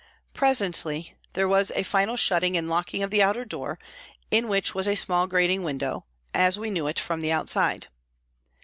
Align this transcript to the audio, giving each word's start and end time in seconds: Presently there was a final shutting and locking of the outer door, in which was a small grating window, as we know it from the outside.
Presently 0.33 1.15
there 1.35 1.47
was 1.47 1.69
a 1.75 1.83
final 1.83 2.17
shutting 2.17 2.57
and 2.57 2.67
locking 2.67 3.03
of 3.03 3.11
the 3.11 3.21
outer 3.21 3.45
door, 3.45 3.77
in 4.31 4.47
which 4.47 4.73
was 4.73 4.87
a 4.87 4.95
small 4.95 5.27
grating 5.27 5.61
window, 5.61 6.05
as 6.33 6.57
we 6.57 6.71
know 6.71 6.87
it 6.87 6.97
from 6.99 7.21
the 7.21 7.31
outside. 7.31 7.85